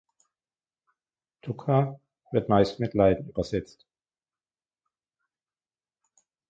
Dukkha 1.43 1.99
wird 2.31 2.49
meist 2.49 2.79
mit 2.79 2.95
„Leiden“ 2.95 3.29
übersetzt. 3.29 3.85